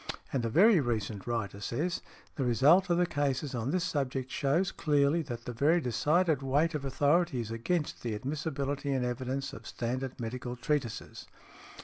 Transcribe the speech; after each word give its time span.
And 0.33 0.43
a 0.43 0.49
very 0.49 0.79
recent 0.79 1.27
writer 1.27 1.59
says, 1.59 2.01
"The 2.35 2.43
result 2.43 2.89
of 2.89 2.97
the 2.97 3.05
cases 3.05 3.53
on 3.53 3.69
this 3.69 3.83
subject 3.83 4.31
shews 4.31 4.71
clearly 4.71 5.21
that 5.21 5.45
the 5.45 5.53
very 5.53 5.79
decided 5.79 6.41
weight 6.41 6.73
of 6.73 6.83
authority 6.83 7.39
is 7.39 7.51
against 7.51 8.01
the 8.01 8.15
admissibility 8.15 8.91
in 8.93 9.05
evidence 9.05 9.53
of 9.53 9.67
standard 9.67 10.19
medical 10.19 10.55
treatises." 10.55 11.27